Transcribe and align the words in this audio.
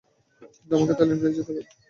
কিন্তু 0.53 0.73
আমাকে 0.77 0.93
থাইল্যান্ড 0.97 1.21
ফিরে 1.21 1.35
যেতে 1.37 1.51
হয়। 1.55 1.65